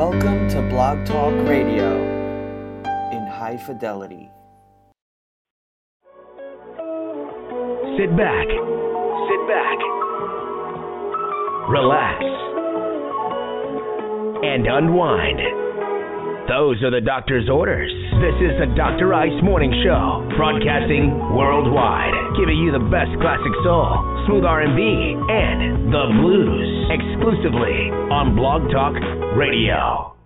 [0.00, 1.92] Welcome to Blog Talk Radio
[3.12, 4.30] in high fidelity.
[7.98, 8.46] Sit back.
[9.28, 9.78] Sit back.
[11.68, 12.24] Relax.
[14.42, 15.69] And unwind.
[16.50, 17.94] Those are the doctor's orders.
[18.18, 19.14] This is the Dr.
[19.14, 23.94] Ice Morning Show, broadcasting worldwide, giving you the best classic soul,
[24.26, 24.82] smooth R&B,
[25.30, 28.98] and the blues, exclusively on Blog Talk
[29.38, 30.19] Radio.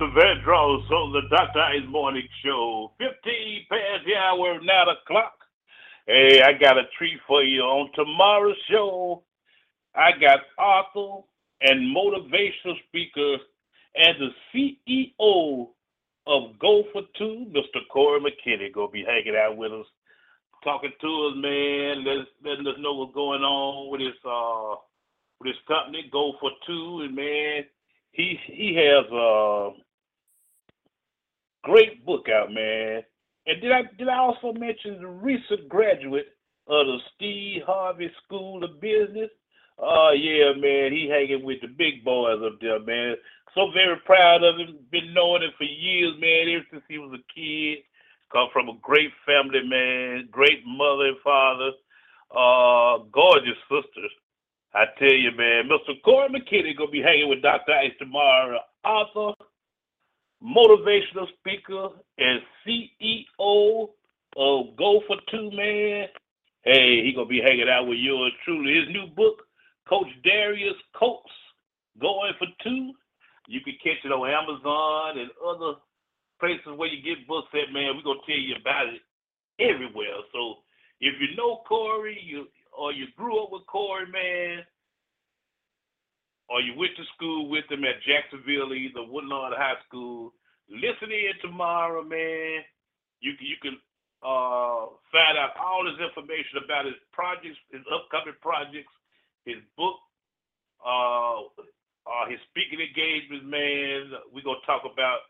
[0.00, 1.60] Vandross on the Dr.
[1.60, 2.92] Ice Morning Show.
[2.98, 5.34] 15 past the hour, 9 o'clock.
[6.06, 9.22] Hey, I got a treat for you on tomorrow's show.
[9.94, 11.24] I got author
[11.60, 13.36] and motivational speaker
[13.94, 14.30] and the
[15.20, 15.68] CEO
[16.26, 17.80] of Go for Two, Mr.
[17.92, 19.86] Corey McKinney, gonna be hanging out with us,
[20.64, 24.76] talking to us, man, letting, letting us know what's going on with his uh
[25.40, 27.64] with his company, Go for Two, and man,
[28.12, 29.70] he he has a
[31.64, 33.02] great book out, man.
[33.46, 36.36] And did I did I also mention the recent graduate
[36.68, 39.30] of the Steve Harvey School of Business?
[39.78, 43.16] Oh yeah, man, he hanging with the big boys up there, man.
[43.54, 44.78] So very proud of him.
[44.90, 47.84] Been knowing him for years, man, ever since he was a kid.
[48.32, 50.28] Come from a great family, man.
[50.30, 51.72] Great mother and father.
[52.30, 54.12] Uh, gorgeous sisters.
[54.74, 56.00] I tell you, man, Mr.
[56.02, 57.72] Corey McKinney gonna be hanging with Dr.
[57.72, 58.58] Ice tomorrow.
[58.84, 59.34] Author,
[60.42, 61.88] motivational speaker,
[62.18, 63.90] and CEO
[64.36, 66.08] of Go for Two Man.
[66.64, 68.74] Hey, he gonna be hanging out with yours truly.
[68.74, 69.42] His new book,
[69.88, 71.30] Coach Darius Coates,
[72.00, 72.92] Going for Two.
[73.48, 75.78] You can catch it on Amazon and other
[76.40, 77.94] places where you get books at, man.
[77.96, 79.02] We're gonna tell you about it
[79.60, 80.16] everywhere.
[80.32, 80.64] So
[81.00, 84.64] if you know Corey, you or you grew up with Corey, man,
[86.48, 90.32] or you went to school with him at Jacksonville, either Woodlawn High School,
[90.68, 92.62] listen in tomorrow, man.
[93.20, 93.76] You can you can
[94.22, 98.92] uh, find out all his information about his projects, his upcoming projects,
[99.44, 99.96] his book,
[100.84, 101.40] uh,
[102.06, 104.12] uh, his speaking engagements, man.
[104.32, 105.24] We're gonna talk about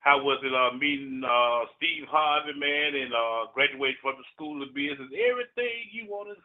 [0.00, 4.62] how was it uh, meeting uh, Steve Harvey, man, and uh, graduating from the School
[4.62, 5.10] of Business.
[5.14, 6.36] Everything you want to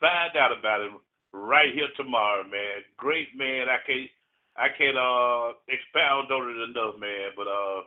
[0.00, 0.98] find out about him
[1.32, 2.84] right here tomorrow, man.
[2.96, 3.68] Great man.
[3.68, 4.10] I can't
[4.56, 7.32] I can't uh expound on it enough, man.
[7.36, 7.80] But uh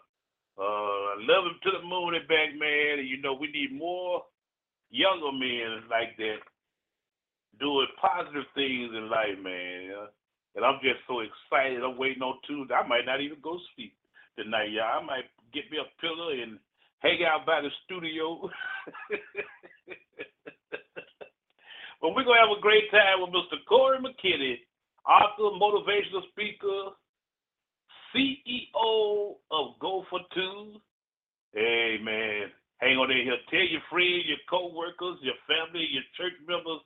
[0.59, 2.99] uh I love him to the moon and back, man.
[2.99, 4.23] And you know we need more
[4.91, 6.39] younger men like that
[7.59, 10.07] doing positive things in life, man.
[10.55, 11.83] And I'm just so excited.
[11.83, 12.75] I'm waiting on Tuesday.
[12.75, 13.95] I might not even go sleep
[14.37, 15.01] tonight, y'all.
[15.01, 16.59] I might get me a pillow and
[16.99, 18.49] hang out by the studio.
[22.01, 23.57] but we're gonna have a great time with Mr.
[23.67, 24.59] Corey McKinney,
[25.07, 26.95] author, motivational speaker,
[28.13, 30.79] CEO of Go for Two.
[31.53, 33.37] Hey man, hang on in here.
[33.49, 36.81] Tell your friends, your co-workers, your family, your church members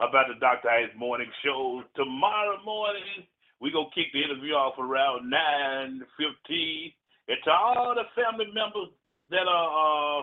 [0.00, 0.70] about the Dr.
[0.70, 1.82] Ice Morning Show.
[1.96, 3.26] Tomorrow morning,
[3.60, 6.94] we're going to kick the interview off around 9.15.
[7.28, 8.94] And to all the family members
[9.30, 10.22] that are,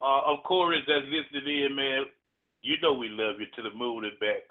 [0.00, 2.04] uh, of Corey's that's listening in, man,
[2.62, 4.44] you know we love you to the moon and back.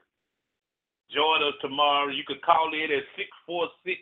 [1.14, 2.10] Join us tomorrow.
[2.10, 4.02] You can call in at 646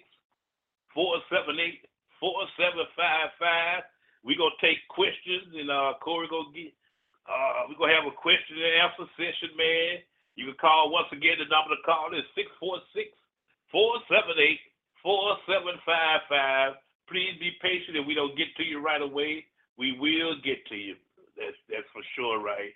[0.95, 1.84] 478
[2.19, 3.84] 4755.
[4.23, 6.71] We're going to take questions, and uh, Corey going to get
[7.27, 10.03] uh, we're gonna have a question and answer session, man.
[10.36, 11.39] You can call once again.
[11.39, 12.25] The number to call is
[15.06, 16.75] 646-478-4755.
[17.08, 17.95] Please be patient.
[17.95, 19.45] If we don't get to you right away,
[19.77, 20.95] we will get to you.
[21.37, 22.73] That's that's for sure, right?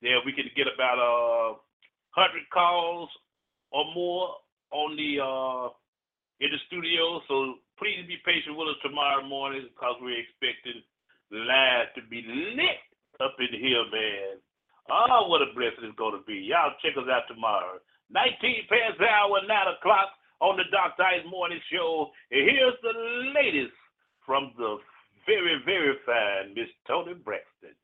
[0.00, 1.50] Yeah, we can get about a uh,
[2.10, 3.10] hundred calls
[3.70, 4.34] or more
[4.72, 5.68] on the uh
[6.40, 7.20] in the studio.
[7.28, 10.82] So please be patient with us tomorrow morning because we're expecting
[11.30, 12.80] live to be lit
[13.20, 14.40] up in here, man.
[14.88, 16.48] Oh, what a blessing it's going to be.
[16.48, 17.76] Y'all check us out tomorrow.
[18.10, 21.04] 19 past hour, 9 o'clock on the Dr.
[21.04, 22.08] Ice Morning Show.
[22.32, 22.96] And here's the
[23.36, 23.76] latest
[24.24, 24.80] from the
[25.28, 27.76] very, very fine Miss Toni Braxton.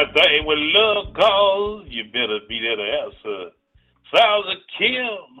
[0.00, 3.50] One thing, when love calls, you better be there to answer.
[4.14, 5.40] Sounds of Kim.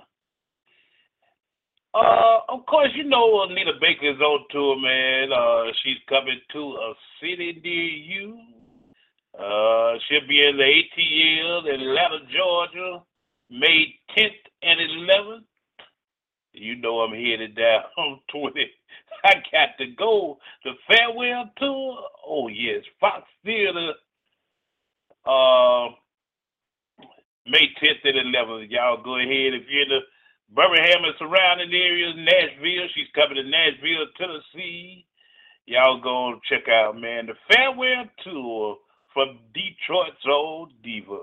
[1.92, 5.32] Uh, of course, you know Anita Baker's on tour, man.
[5.32, 8.38] Uh, she's coming to a city near you.
[9.38, 13.02] Uh, she'll be in the ATL in Atlanta, Georgia,
[13.50, 14.30] May 10th
[14.62, 15.44] and 11th.
[16.52, 18.66] You know I'm headed down on 20.
[19.24, 20.38] I got to go.
[20.64, 21.98] The farewell tour.
[22.26, 23.92] Oh yes, Fox Theater.
[25.26, 25.90] Uh,
[27.46, 28.70] May 10th and 11th.
[28.70, 30.00] Y'all go ahead if you're in the
[30.54, 32.88] Birmingham and surrounding areas, Nashville.
[32.94, 35.06] She's coming to Nashville, Tennessee.
[35.66, 38.76] Y'all go check out, man, the farewell tour
[39.14, 41.18] from Detroit's old diva,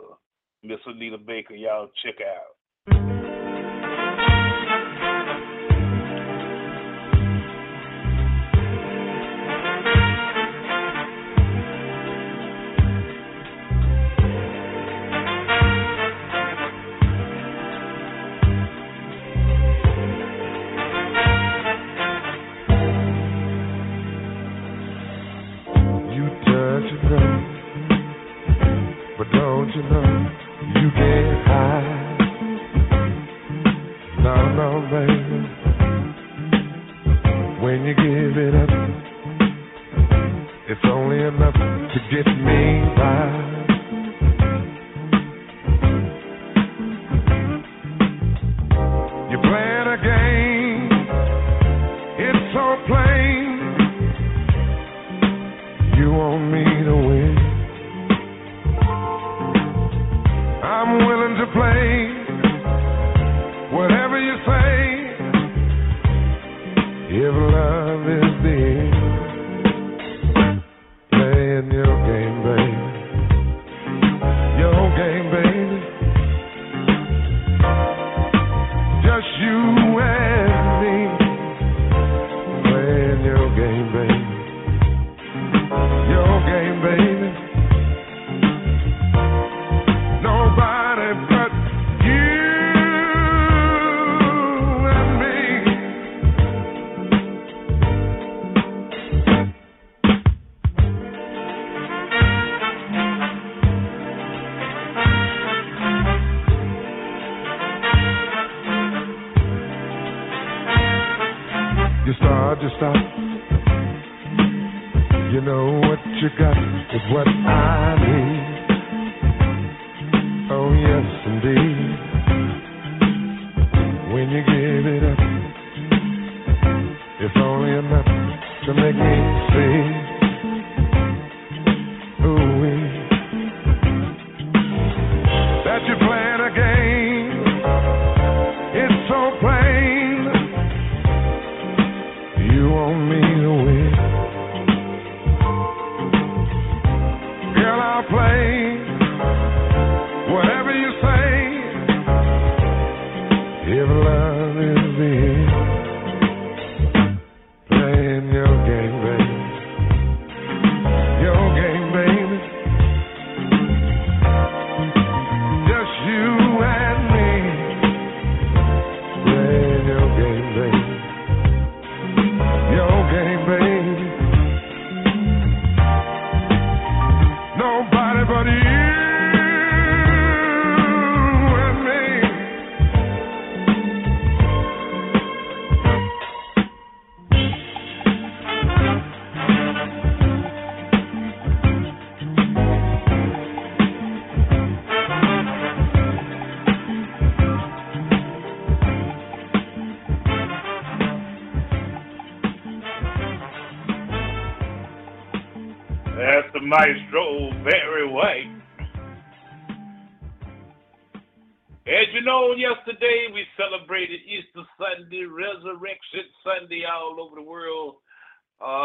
[0.64, 1.56] Miss Anita Baker.
[1.56, 2.57] Y'all check out.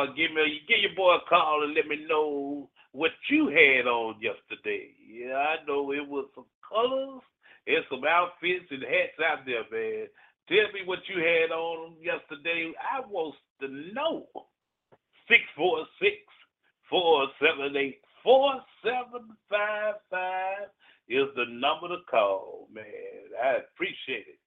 [0.02, 3.86] Uh, give me give your boy a call and let me know what you had
[3.86, 4.90] on yesterday.
[5.06, 7.20] Yeah, I know it was some colors
[7.68, 10.08] and some outfits and hats out there, man.
[10.48, 12.72] Tell me what you had on yesterday.
[12.82, 14.26] I want to know.
[15.28, 16.16] 646
[16.90, 20.68] 478 4755
[21.08, 23.30] is the number to call, man.
[23.38, 24.41] I appreciate it.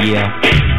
[0.00, 0.30] Yeah,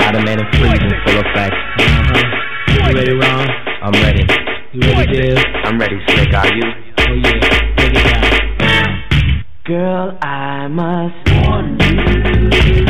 [0.07, 1.55] automatic freezing, full of facts.
[1.77, 2.89] Uh-huh.
[2.89, 3.47] You ready, Ron?
[3.81, 4.25] I'm ready.
[4.71, 5.37] You ready, Jill?
[5.65, 6.33] I'm ready, Slick.
[6.33, 6.63] Are you?
[6.99, 7.39] Oh yeah,
[7.75, 9.43] take it down.
[9.65, 12.88] Girl, I must warn you.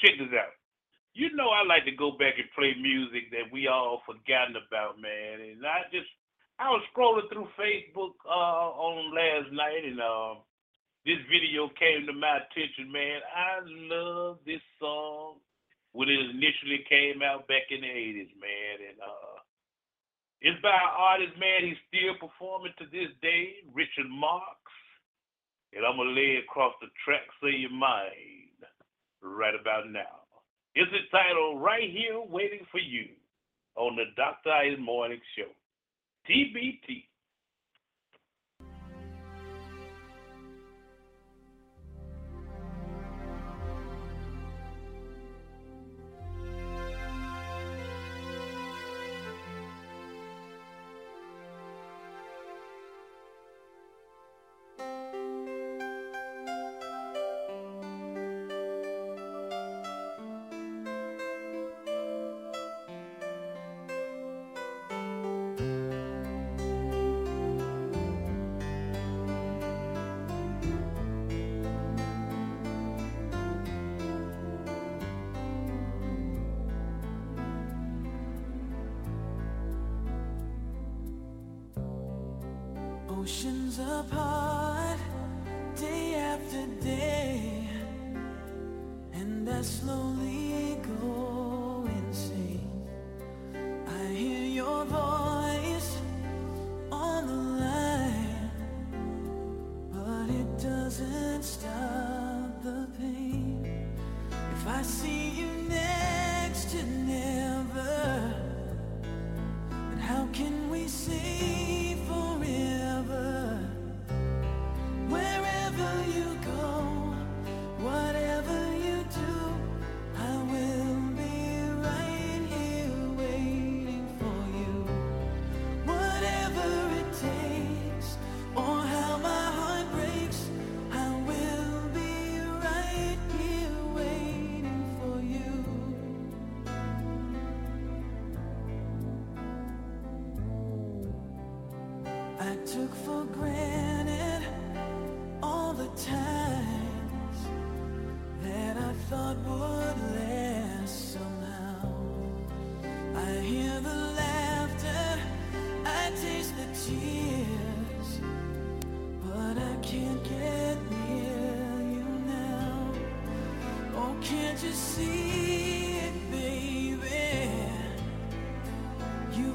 [0.00, 0.54] Check this out.
[1.14, 4.98] You know, I like to go back and play music that we all forgotten about,
[4.98, 5.46] man.
[5.46, 6.10] And I just,
[6.58, 10.42] I was scrolling through Facebook uh, on last night, and uh,
[11.06, 13.22] this video came to my attention, man.
[13.30, 13.62] I
[13.94, 15.38] love this song
[15.94, 18.76] when it initially came out back in the '80s, man.
[18.90, 19.38] And uh,
[20.42, 21.62] it's by an artist, man.
[21.62, 24.58] He's still performing to this day, Richard Marx.
[25.70, 28.33] And I'm gonna lay across the tracks of your mind
[29.24, 30.22] right about now.
[30.74, 33.06] It's entitled Right Here Waiting for You
[33.76, 34.50] on the Dr.
[34.50, 35.50] Ice Morning Show.
[36.28, 37.04] TBT.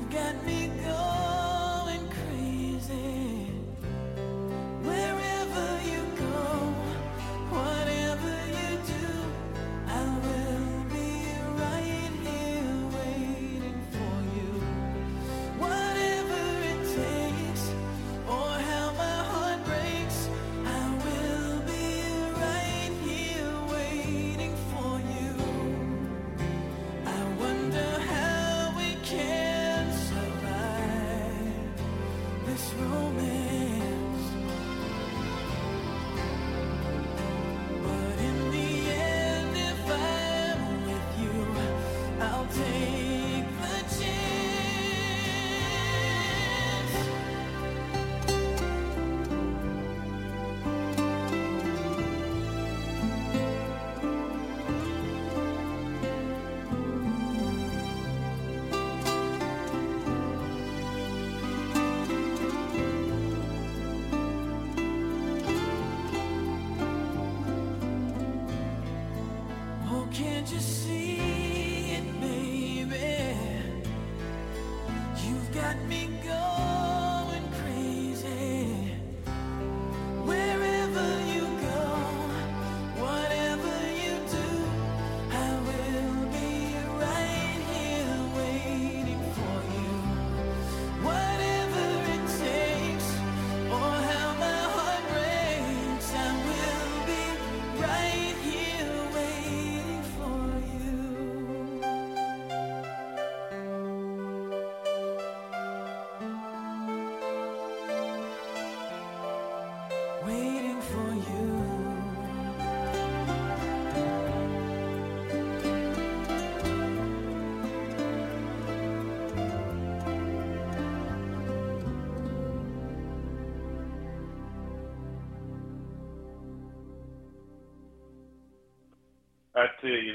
[0.10, 1.09] Got me going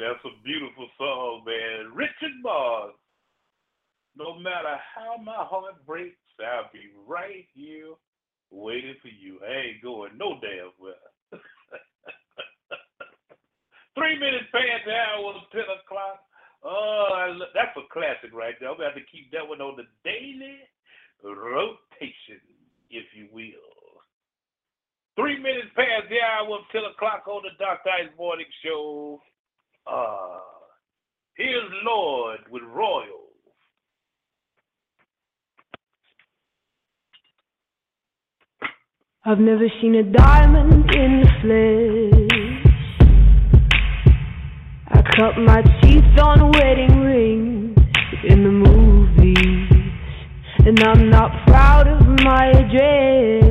[0.05, 1.95] that's a beautiful song, man.
[1.97, 2.93] Richard Marx.
[4.17, 7.97] No matter how my heart breaks, I'll be right here
[8.51, 9.41] waiting for you.
[9.43, 10.95] I ain't going no damn well.
[13.97, 16.21] Three minutes past the hour, 10 o'clock.
[16.63, 18.71] Oh, that's a classic right there.
[18.71, 20.61] I'm going to have to keep that one on the daily
[21.25, 22.45] rotation,
[22.91, 23.73] if you will.
[25.17, 27.91] Three minutes past the hour, 10 o'clock on the Dr.
[27.91, 29.21] Ice Morning Show.
[29.87, 30.41] Uh,
[31.37, 33.25] here's Lorde with Royal.
[39.35, 42.70] I've never seen a diamond in the flesh.
[44.87, 47.76] I cut my teeth on wedding rings
[48.28, 49.93] in the movies,
[50.64, 53.43] and I'm not proud of my address.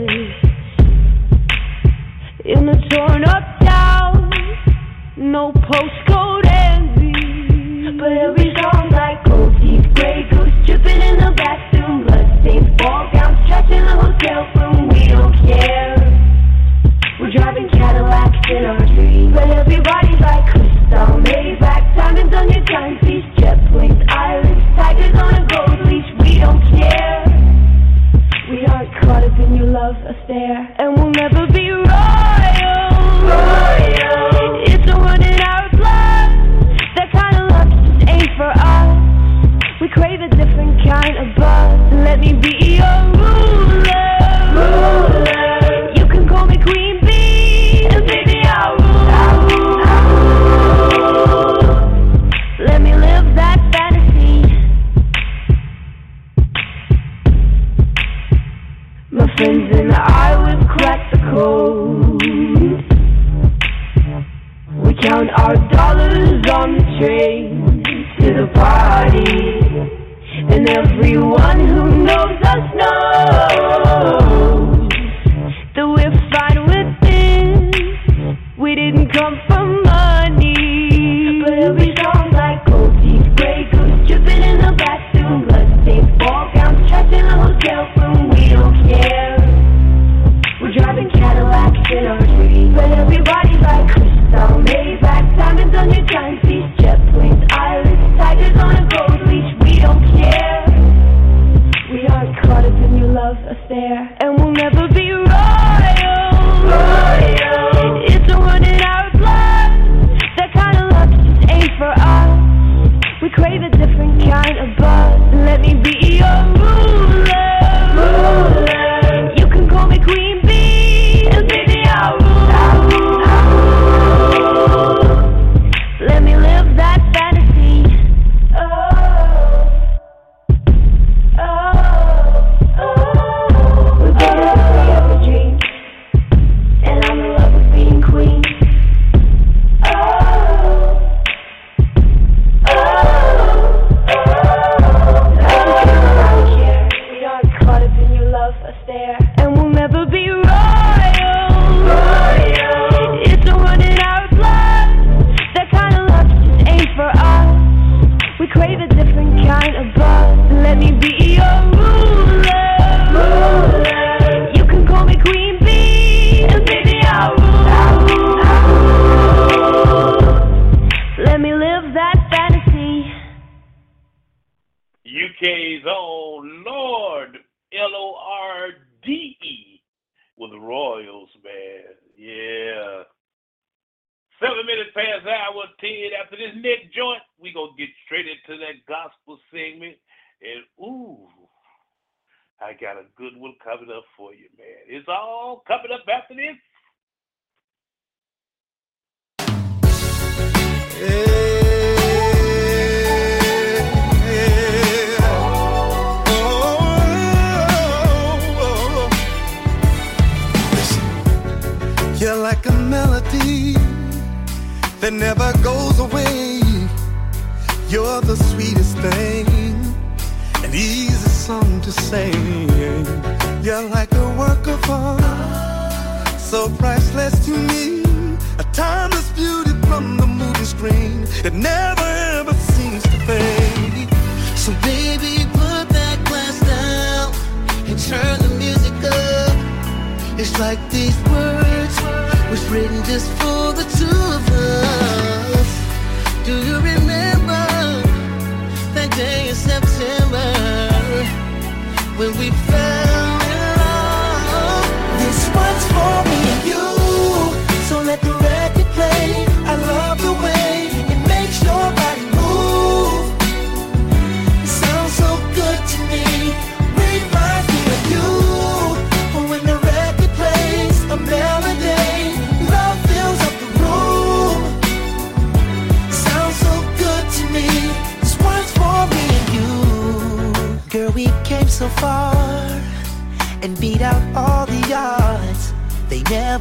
[2.46, 4.32] In a torn up town,
[5.18, 12.06] no postcode envy, but every song like gold teeth, gray goose dripping in the bathroom,
[12.06, 13.38] bloodstains, ball gowns,
[13.70, 14.53] in the hotel
[17.24, 23.03] We're driving Cadillacs in our dreams, but everybody's like crystal, Maybach, diamonds on your timepiece,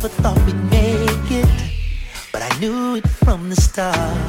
[0.03, 1.48] never thought we'd make it,
[2.33, 4.21] but I knew it from the start.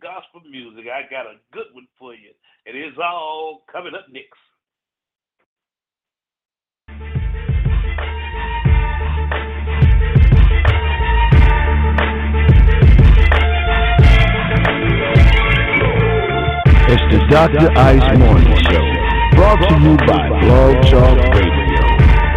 [0.00, 0.86] Gospel music.
[0.86, 2.30] I got a good one for you.
[2.66, 4.38] And It is all coming up next.
[16.92, 17.72] It's the Dr.
[17.78, 18.84] Ice Morning Show,
[19.34, 21.62] brought to you by Blog Talk Radio.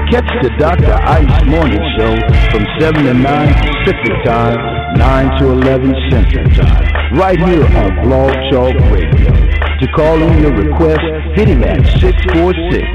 [0.09, 0.93] Catch the Dr.
[0.93, 2.15] Ice Morning Show
[2.51, 3.53] from 7 to 9
[3.83, 4.55] Pacific Time,
[4.97, 9.31] 9 to 11 Central Time, right here on Blog Talk Radio.
[9.79, 11.01] To call in your request,
[11.35, 12.87] hit him at 646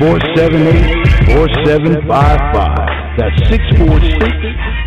[0.00, 2.94] 478 4755.
[3.16, 4.18] That's 646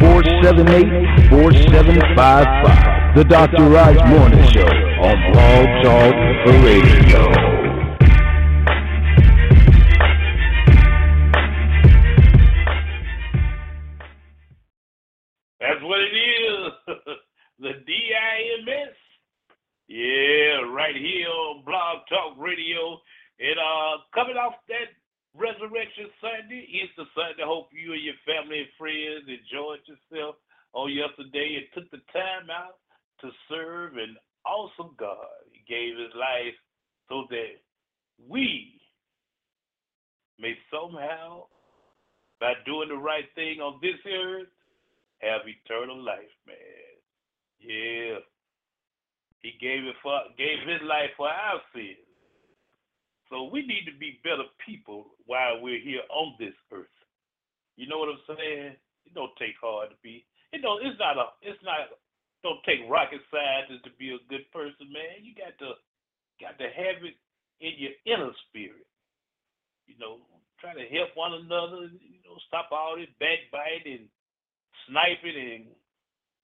[0.01, 3.15] 478 4755.
[3.15, 3.77] The Dr.
[3.77, 6.15] Ice Morning Show on Blog Talk
[6.63, 7.56] Radio.
[23.39, 24.89] And uh coming off that
[25.37, 27.45] Resurrection Sunday, Easter Sunday.
[27.45, 30.35] Hope you and your family and friends enjoyed yourself
[30.73, 32.81] on yesterday and took the time out
[33.21, 35.45] to serve an awesome God.
[35.53, 36.57] He gave his life
[37.09, 37.61] so that
[38.27, 38.81] we
[40.39, 41.45] may somehow,
[42.39, 44.49] by doing the right thing on this earth,
[45.21, 46.97] have eternal life, man.
[47.61, 48.19] Yeah.
[49.41, 52.06] He gave it for gave his life for our sins.
[53.29, 56.87] So we need to be better people while we're here on this earth.
[57.75, 58.75] You know what I'm saying?
[59.05, 60.25] It don't take hard to be.
[60.51, 60.83] It don't.
[60.85, 61.35] It's not a.
[61.41, 61.91] It's not.
[62.43, 65.23] Don't take rocket scientists to be a good person, man.
[65.23, 65.75] You got to
[66.39, 67.17] got to have it
[67.59, 68.87] in your inner spirit.
[69.87, 70.23] You know,
[70.59, 71.91] try to help one another.
[71.91, 74.07] You know, stop all this backbiting,
[74.87, 75.65] sniping, and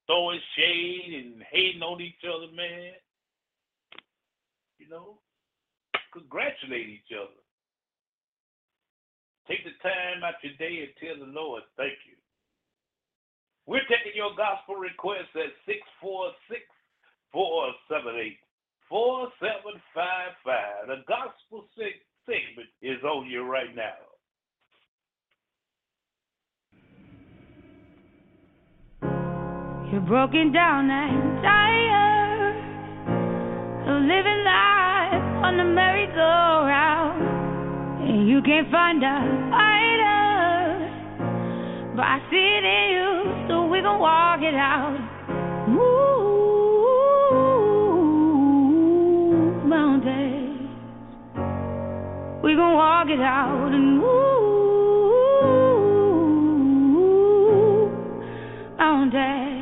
[0.08, 2.94] throwing shade and hating on each other, man.
[4.80, 5.23] You know,
[6.14, 7.42] congratulate each other.
[9.48, 12.16] Take the time out your day and tell the Lord, thank you.
[13.66, 16.64] We're taking your gospel requests at 646
[17.32, 18.38] 478
[18.88, 20.88] 4755.
[20.88, 24.00] The gospel seg- segment is on you right now.
[29.92, 32.56] You're broken down and tired
[33.88, 34.83] of living life
[35.44, 37.22] on the merry-go-round,
[38.08, 39.20] and you can't find a
[39.52, 40.90] fighter.
[41.98, 44.98] But I see it in you, so we gon' walk it out.
[45.68, 45.84] Move
[49.66, 50.70] mountains,
[52.42, 54.14] we gon' walk it out and move
[58.78, 59.53] mountains.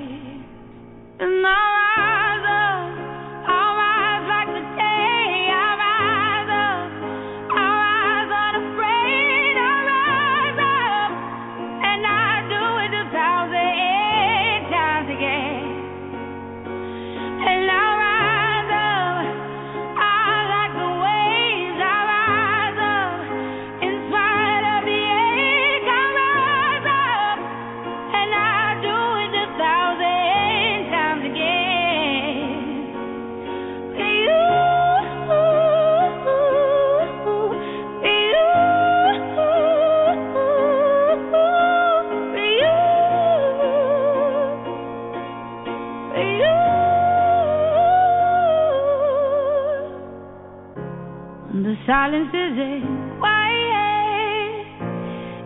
[51.53, 52.83] The silence is it
[53.19, 54.65] quiet,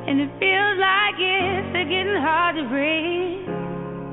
[0.07, 3.49] and it feels like it's getting hard to breathe.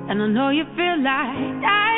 [0.08, 1.91] And I know you feel like dying.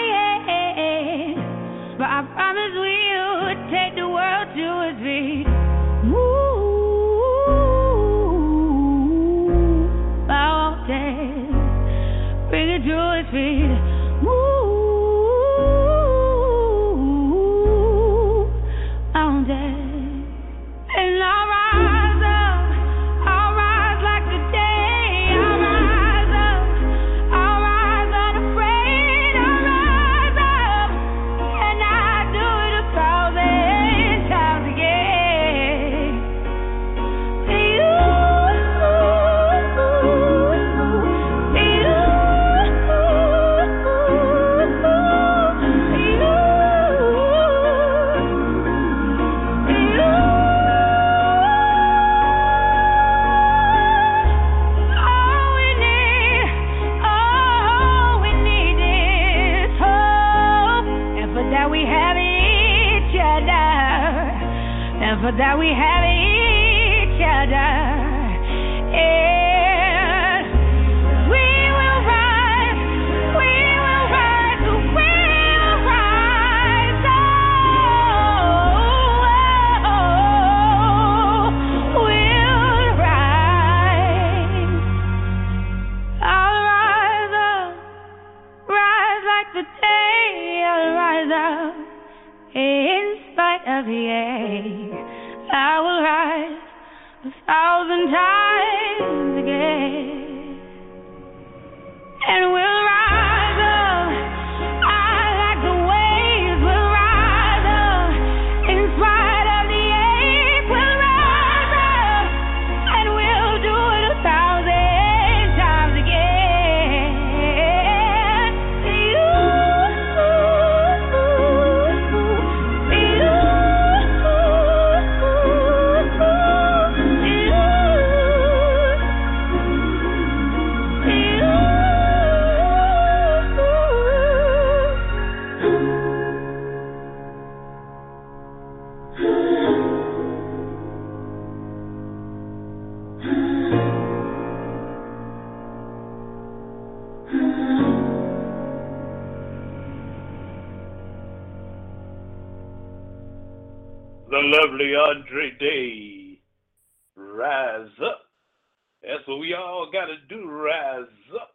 [159.25, 161.09] That's what we all got to do, rise
[161.41, 161.55] up.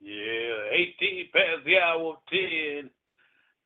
[0.00, 0.70] Yeah,
[1.02, 2.88] 18 past the hour of 10.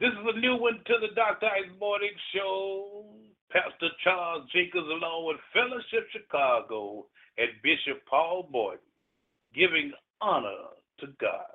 [0.00, 1.44] This is a new one to the Dr.
[1.44, 3.04] Ice Morning Show.
[3.52, 7.04] Pastor Charles Jenkins, along with Fellowship Chicago
[7.36, 8.80] and Bishop Paul Morton,
[9.54, 9.92] giving
[10.22, 11.53] honor to God.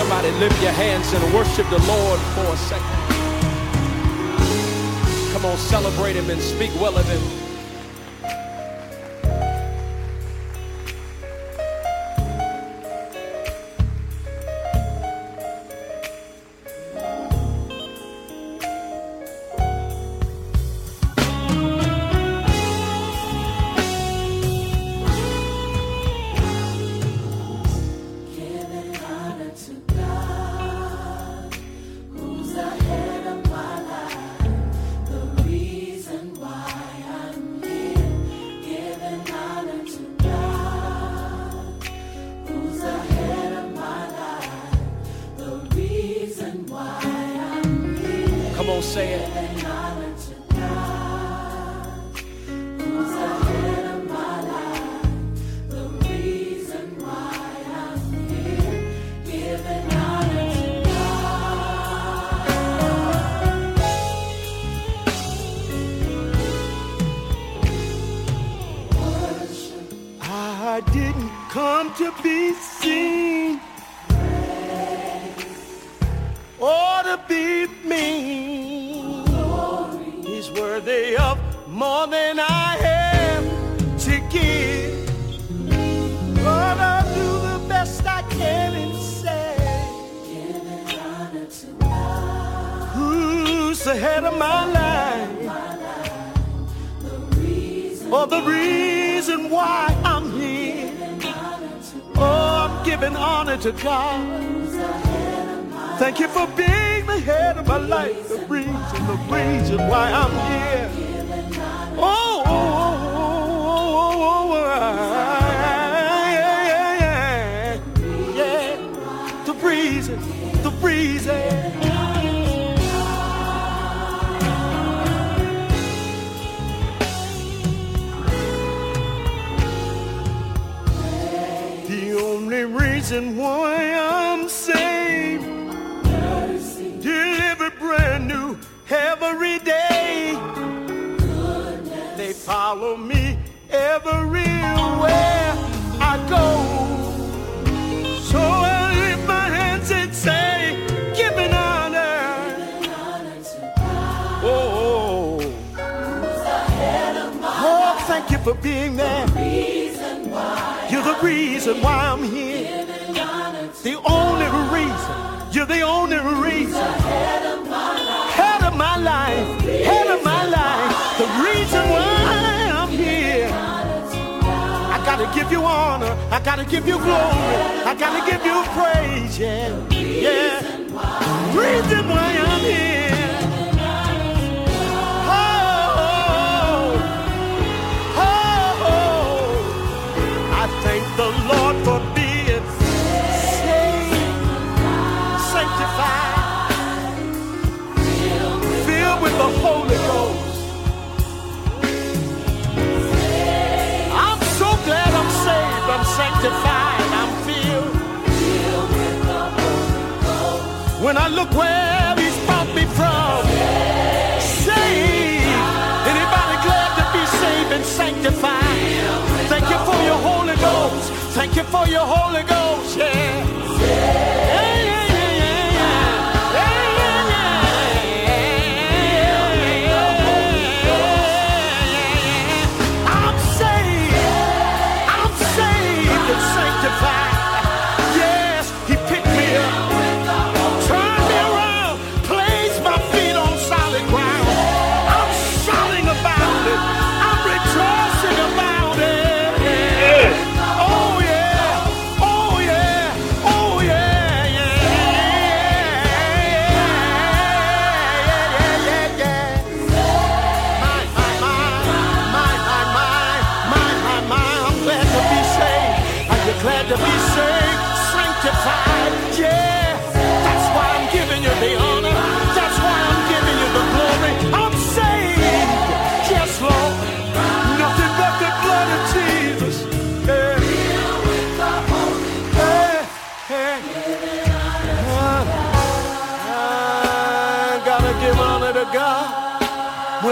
[0.00, 2.86] Somebody lift your hands and worship the Lord for a second.
[5.34, 7.49] Come on, celebrate Him and speak well of Him.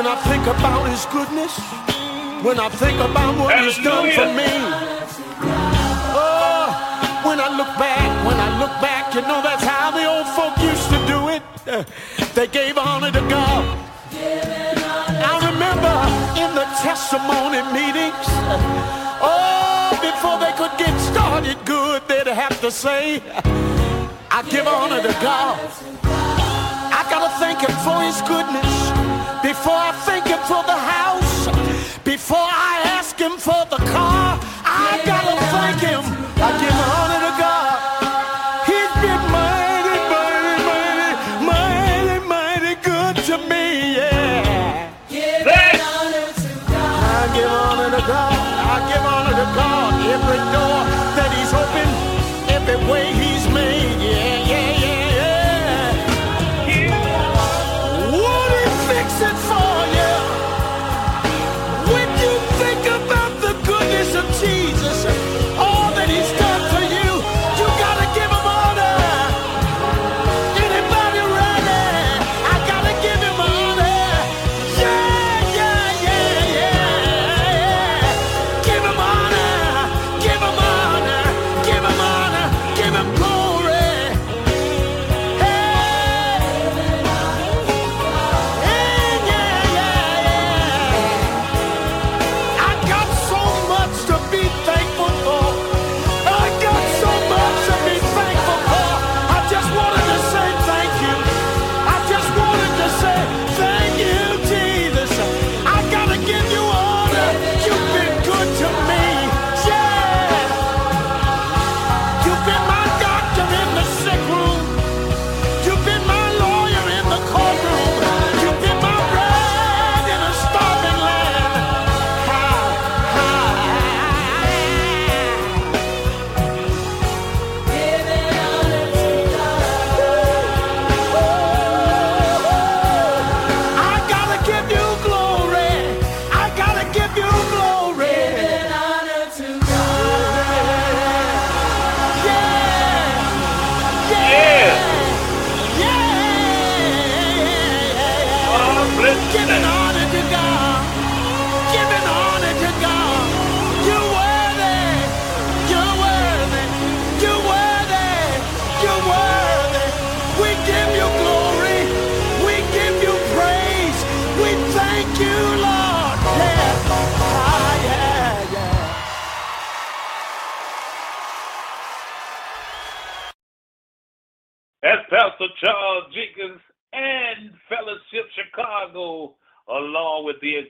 [0.08, 1.52] I think about his goodness,
[2.42, 4.48] when I think about what he's done for me.
[6.16, 6.72] Oh,
[7.28, 10.56] when I look back, when I look back, you know that's how the old folk
[10.64, 11.42] used to do it.
[12.34, 13.64] They gave honor to God.
[15.28, 15.94] I remember
[16.40, 18.28] in the testimony meetings,
[19.20, 23.20] oh, before they could get started good, they'd have to say,
[24.30, 25.60] I give honor to God.
[26.96, 28.77] I gotta thank him for his goodness
[29.58, 30.87] before I think for the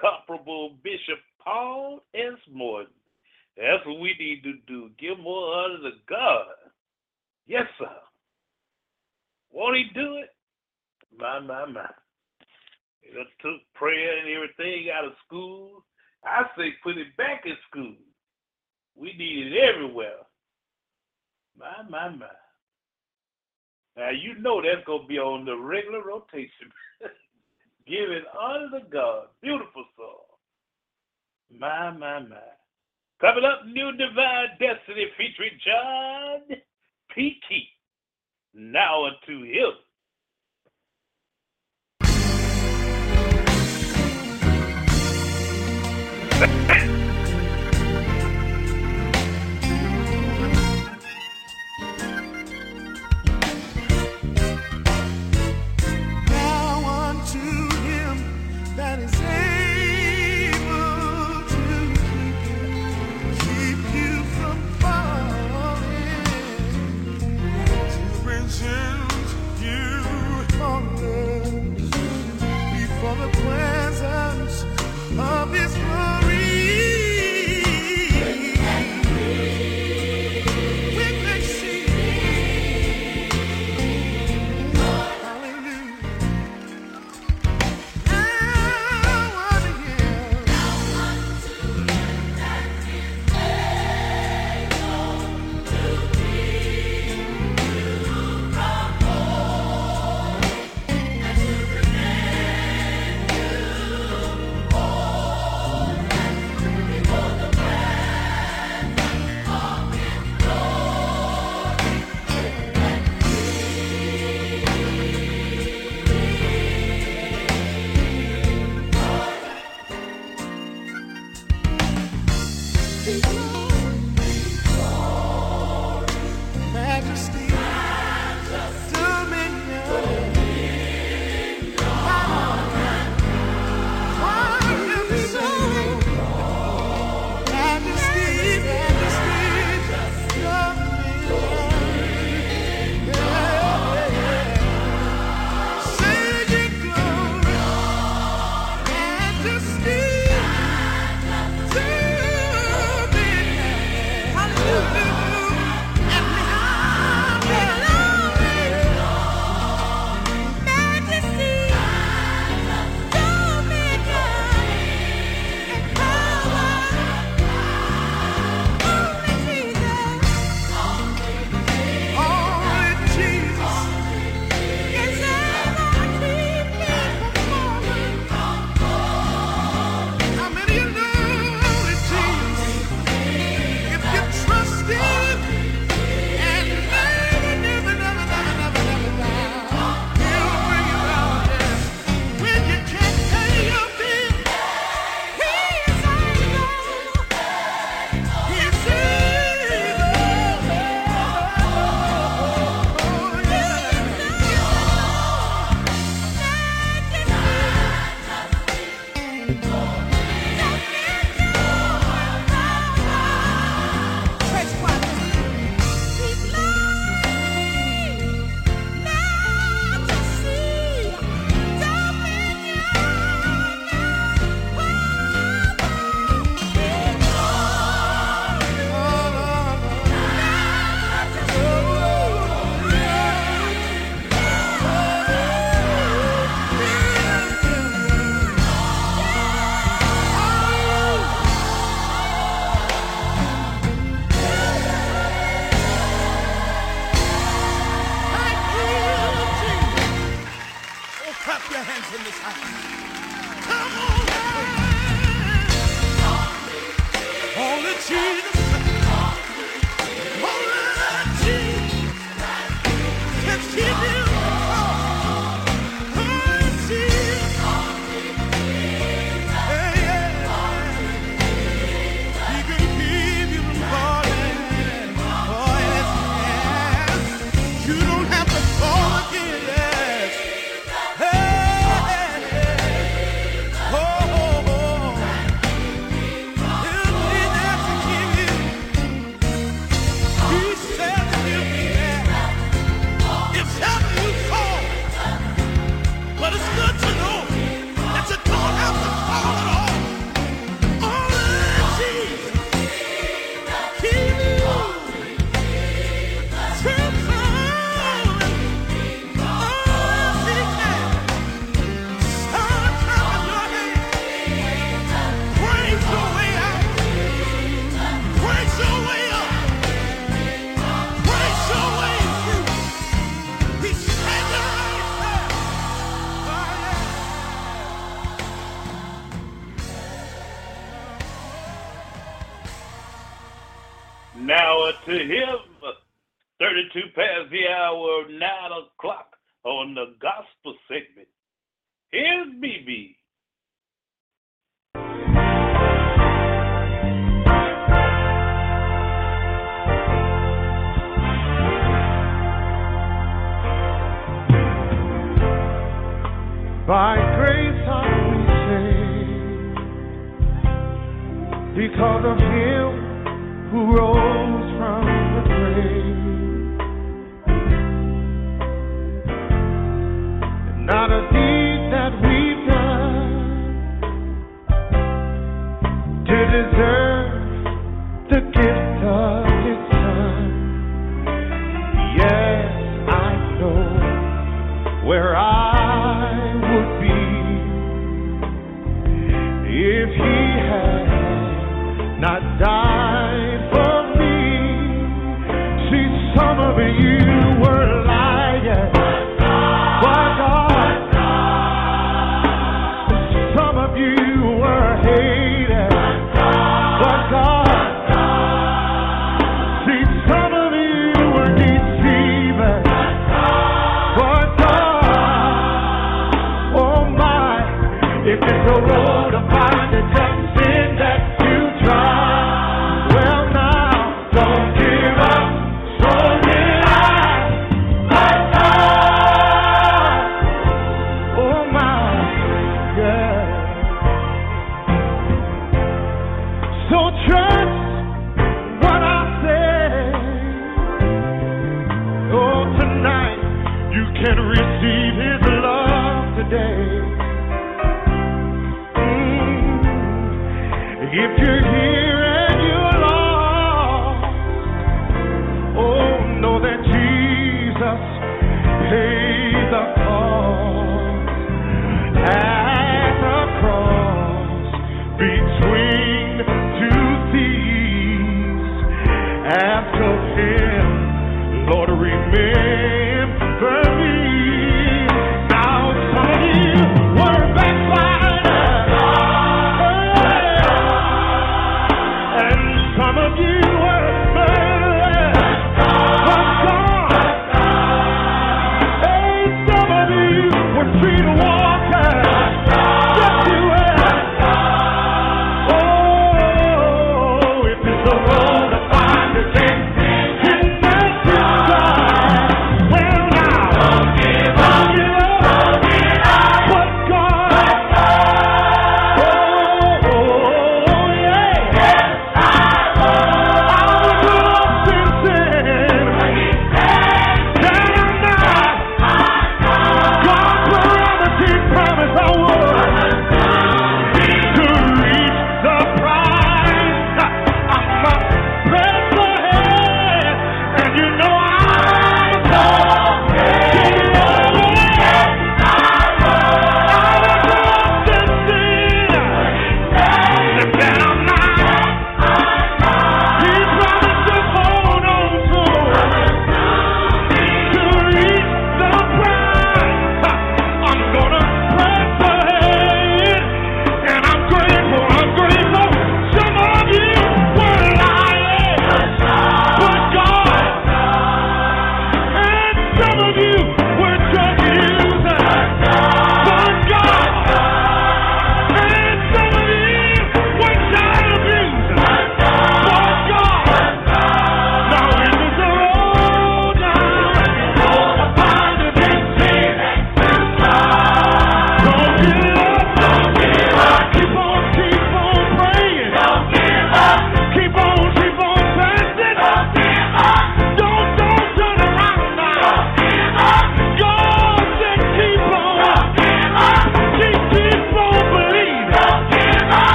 [0.00, 2.38] incomparable Bishop Paul S.
[2.52, 2.92] Morton.
[3.56, 4.90] That's what we need to do.
[4.98, 6.46] Give more honor to God.
[7.46, 7.90] Yes, sir.
[9.52, 10.30] Won't he do it?
[11.18, 11.88] My, my, my.
[13.02, 15.84] It took prayer and everything out of school.
[16.24, 17.94] I say put it back in school.
[18.96, 20.22] We need it everywhere.
[21.58, 22.26] My, my, my.
[23.96, 26.70] Now you know that's gonna be on the regular rotation.
[27.86, 29.26] Giving honor to God.
[29.42, 30.24] Beautiful song.
[31.58, 32.36] My, my, my.
[33.20, 36.56] Coming up, New Divine Destiny featuring John
[37.14, 37.40] P.
[37.48, 37.68] Kee.
[38.54, 39.72] Now unto him.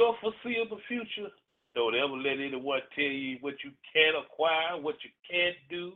[0.00, 1.28] your foreseeable future,
[1.74, 5.92] don't ever let anyone tell you what you can't acquire, what you can't do.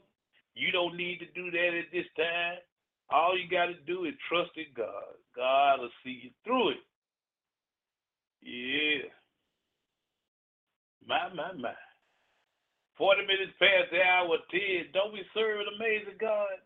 [0.55, 2.61] You don't need to do that at this time.
[3.09, 5.17] All you got to do is trust in God.
[5.35, 6.85] God will see you through it.
[8.45, 9.09] Yeah.
[11.09, 11.75] My, my, my.
[12.99, 14.93] 40 minutes past the hour 10.
[14.93, 16.61] Don't we serve an amazing God?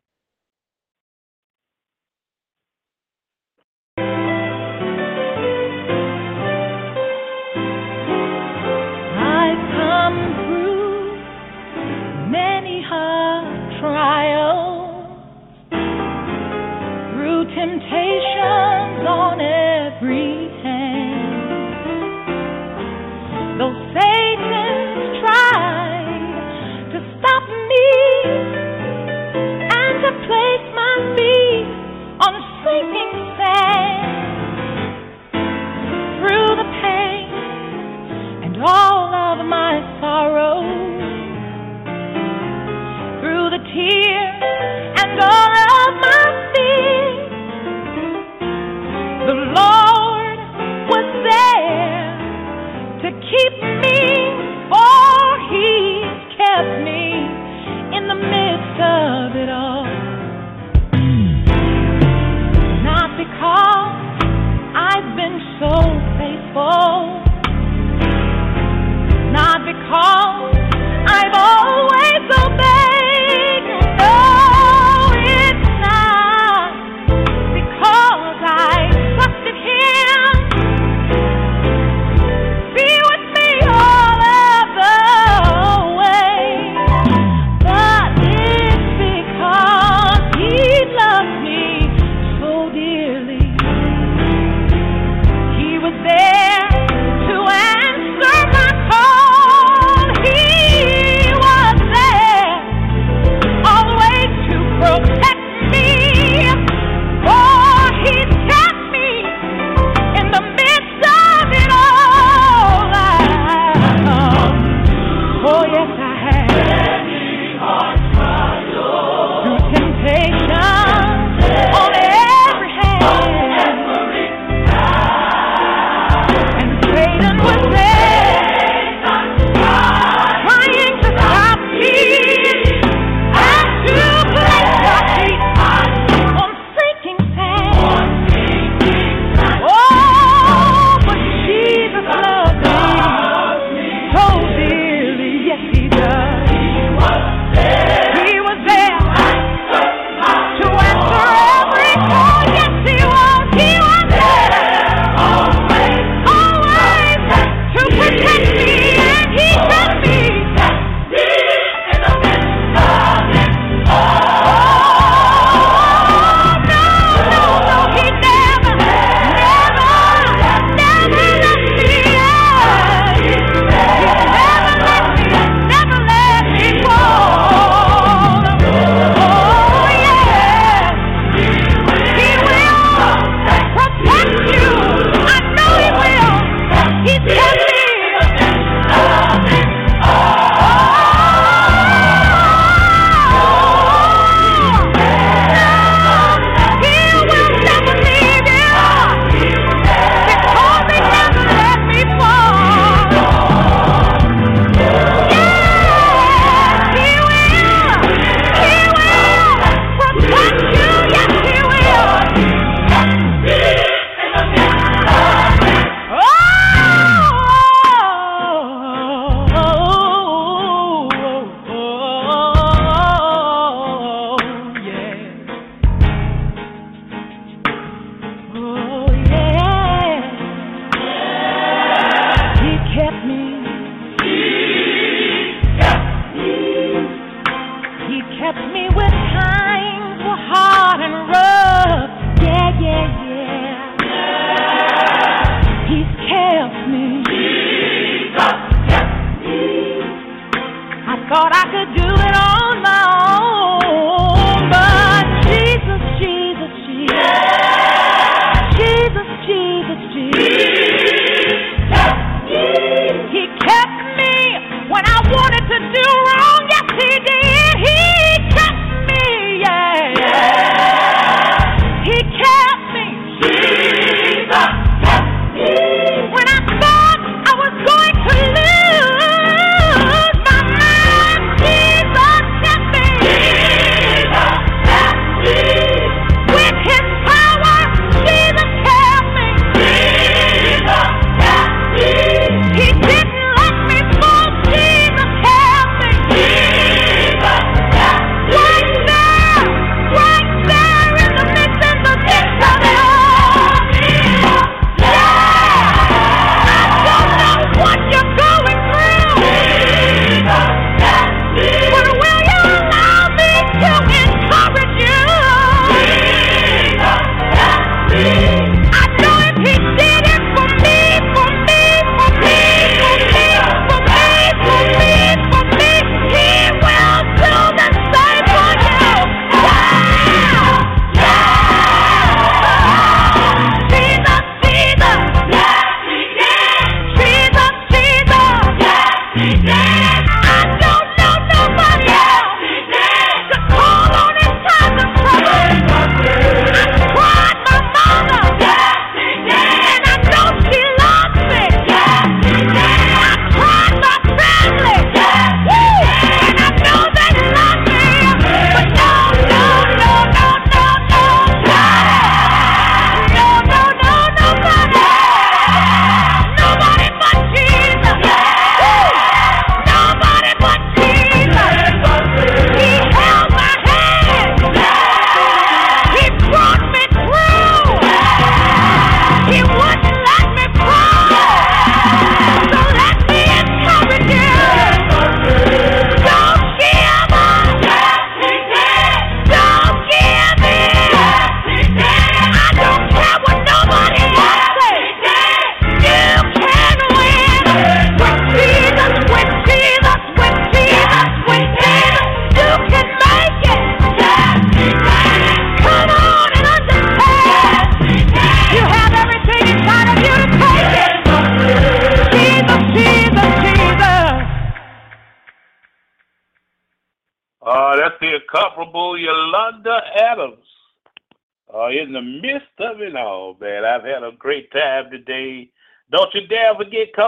[40.01, 40.48] sorrow.
[69.89, 70.28] call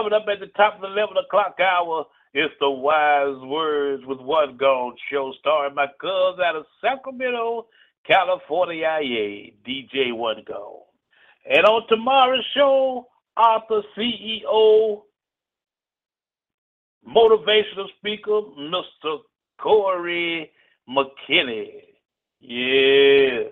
[0.01, 4.19] coming up at the top of the 11 o'clock hour, it's the Wise Words with
[4.19, 7.67] One Gone show, starring my cousin out of Sacramento,
[8.07, 10.81] California, IA, DJ One Gone.
[11.47, 13.07] And on tomorrow's show,
[13.37, 15.03] author, CEO,
[17.07, 19.19] motivational speaker, Mr.
[19.59, 20.51] Corey
[20.89, 21.81] McKinney.
[22.39, 23.49] Yeah.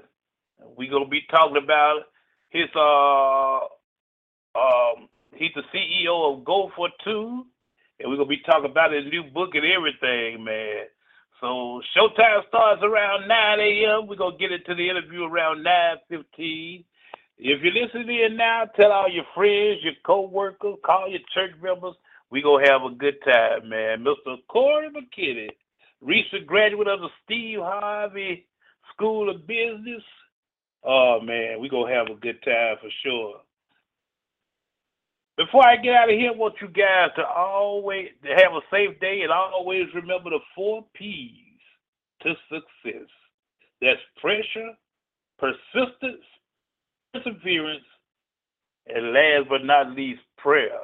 [0.76, 2.06] We're gonna be talking about
[2.50, 3.60] his uh
[4.60, 7.46] um he's the CEO of Go for Two
[8.00, 10.86] and we're gonna be talking about his new book and everything, man.
[11.42, 14.08] So showtime starts around nine AM.
[14.08, 16.84] We're gonna get into the interview around nine fifteen.
[17.38, 21.96] If you're listening in now, tell all your friends, your co-workers, call your church members.
[22.30, 24.04] We're to have a good time, man.
[24.04, 24.36] Mr.
[24.50, 25.48] Corey McKinney,
[26.02, 28.46] recent graduate of the Steve Harvey
[28.94, 30.04] School of Business.
[30.84, 33.40] Oh, man, we're to have a good time for sure.
[35.40, 38.60] Before I get out of here, I want you guys to always to have a
[38.70, 41.34] safe day and always remember the four P's
[42.24, 43.08] to success.
[43.82, 44.74] That's pressure,
[45.40, 46.26] persistence,
[47.14, 47.86] perseverance,
[48.88, 50.78] and last but not least, prayer.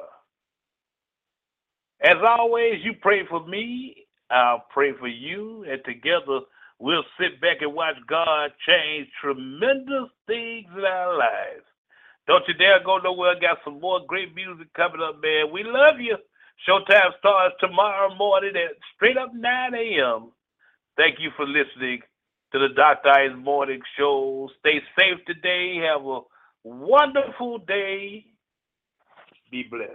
[2.02, 6.40] As always, you pray for me, I'll pray for you, and together
[6.80, 11.66] we'll sit back and watch God change tremendous things in our lives.
[12.28, 13.40] Don't you dare go nowhere.
[13.40, 15.52] Got some more great music coming up, man.
[15.52, 16.18] We love you.
[16.68, 20.32] Showtime starts tomorrow morning at straight up 9 a.m.
[20.98, 22.02] Thank you for listening
[22.52, 23.10] to the Dr.
[23.10, 24.50] Ice Morning Show.
[24.60, 25.78] Stay safe today.
[25.84, 26.22] Have a
[26.64, 28.26] wonderful day.
[29.52, 29.92] Be blessed.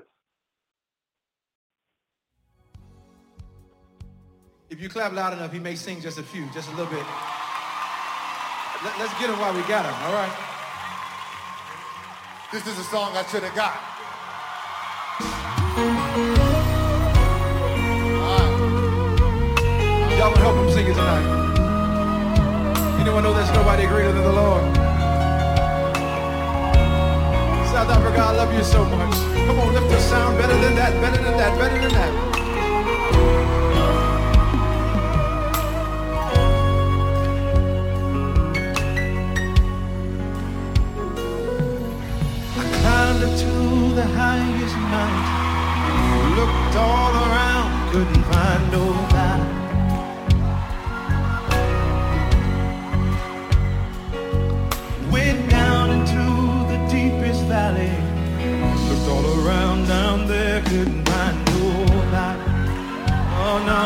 [4.69, 7.05] If you clap loud enough, he may sing just a few, just a little bit.
[8.85, 10.50] Let, us get him while we got him, all right?
[12.53, 13.79] This is a song I should have got.
[20.19, 21.27] Y'all can help him sing it tonight.
[22.99, 24.65] Anyone know there's nobody greater than the Lord?
[27.71, 29.15] South Africa, I love you so much.
[29.47, 33.60] Come on, lift the sound better than that, better than that, better than that.
[43.23, 49.47] Up to the highest mountain, looked all around, couldn't find nobody.
[55.13, 56.25] Went down into
[56.73, 57.93] the deepest valley,
[58.89, 62.41] looked all around down there, couldn't find nobody.
[63.45, 63.85] Oh no.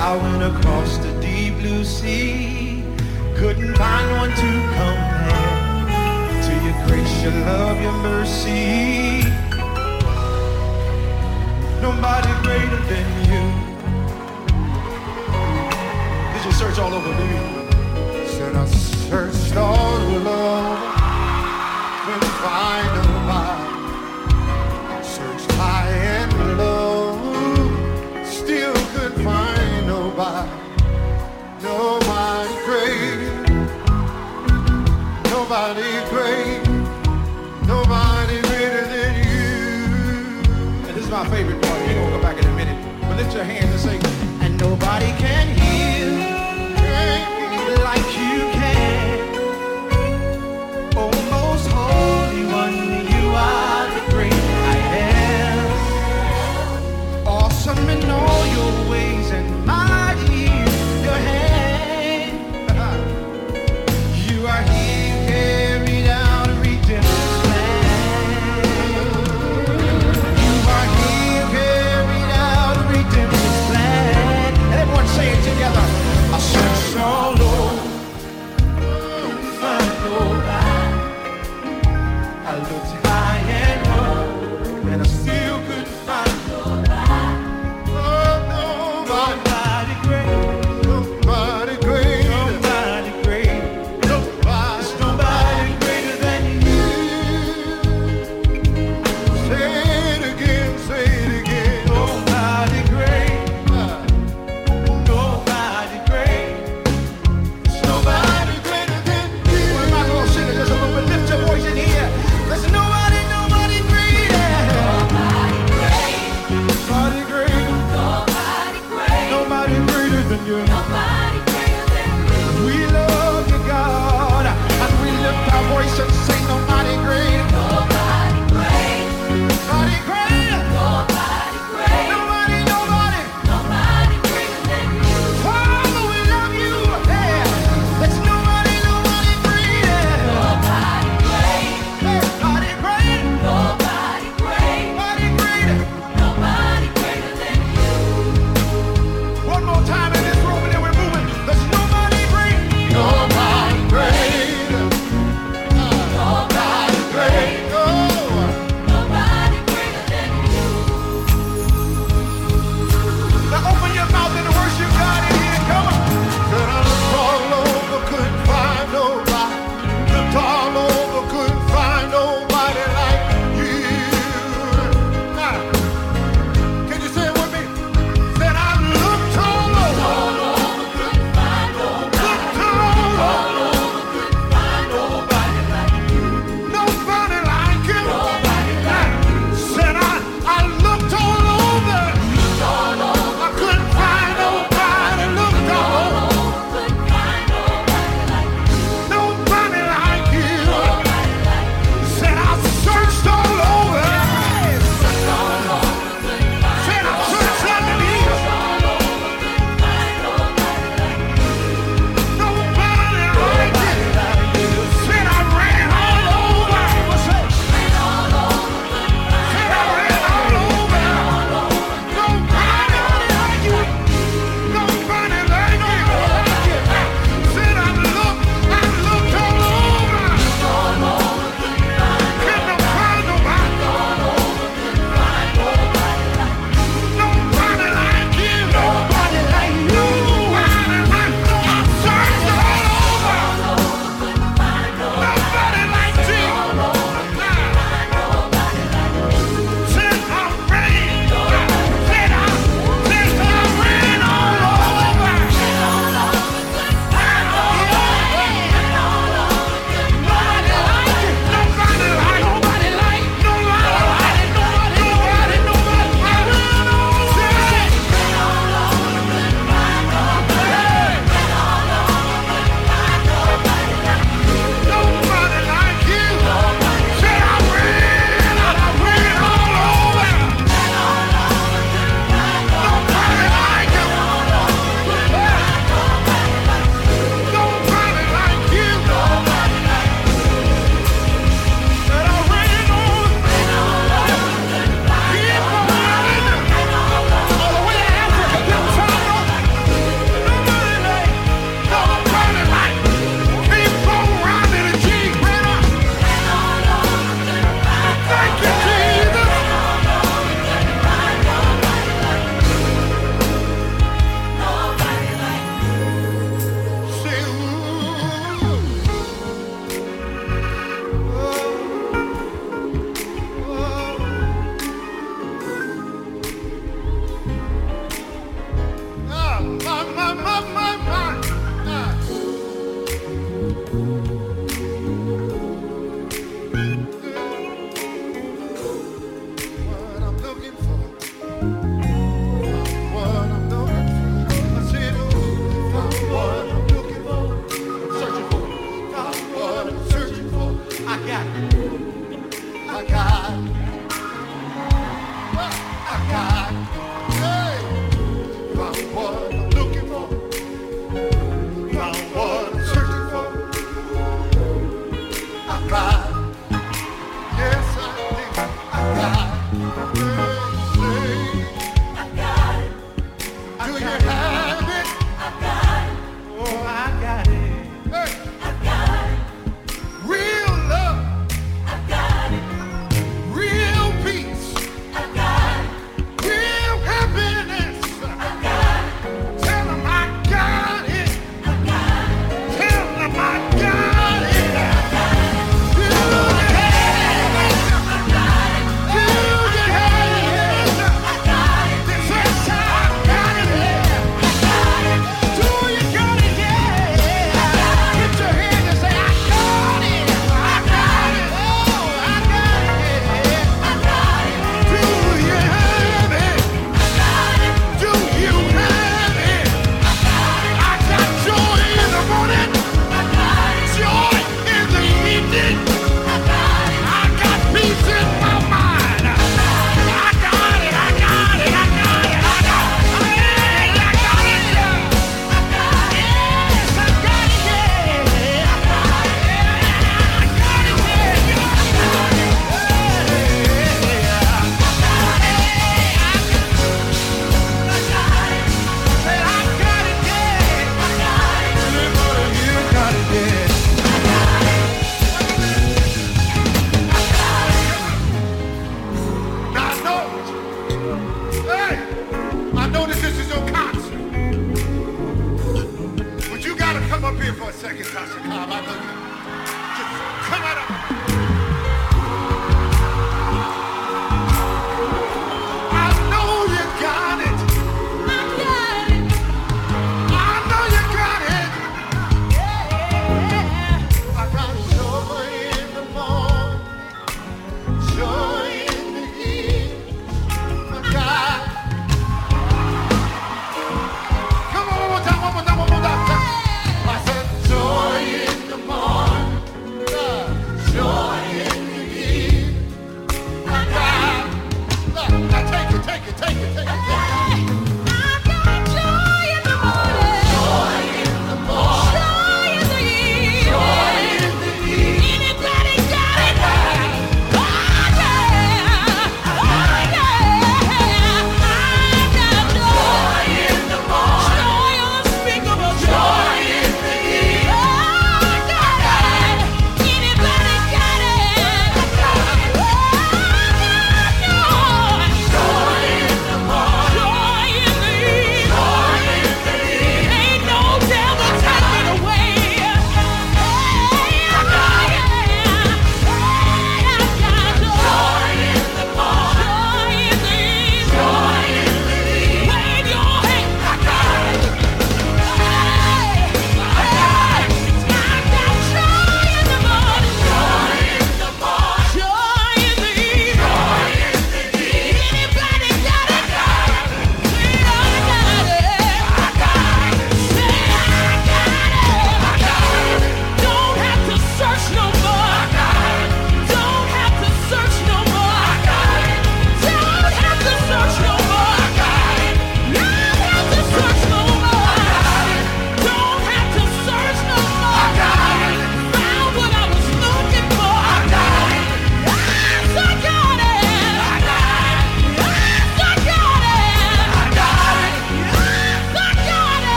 [0.00, 2.84] I went across the deep blue sea,
[3.36, 4.91] couldn't find one to to
[7.22, 9.22] your love, your mercy.
[11.80, 13.44] Nobody greater than you.
[16.32, 18.26] Did you search all over, you?
[18.26, 20.76] Said I searched all over,
[22.04, 23.66] couldn't find nobody.
[25.04, 26.21] Searched high and
[41.22, 41.80] my favorite part.
[41.86, 43.00] We're gonna go back in a minute.
[43.02, 45.61] But lift your hands and say, and nobody can heal